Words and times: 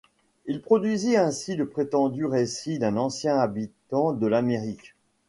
Il 0.47 0.63
produisit 0.63 1.15
ainsi 1.15 1.55
le 1.55 1.69
prétendu 1.69 2.25
récit 2.25 2.79
d’un 2.79 2.97
ancien 2.97 3.37
habitant 3.37 4.13
de 4.13 4.25
l’Amérique. 4.25 4.95